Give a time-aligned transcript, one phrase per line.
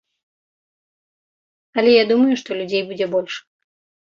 [1.81, 3.33] Але я думаю, што людзей будзе больш.